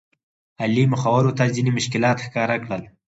علي 0.61 0.83
مخورو 0.93 1.31
ته 1.37 1.43
ځینې 1.55 1.71
مشکلات 1.77 2.17
ښکاره 2.25 2.55
کړل. 2.63 2.83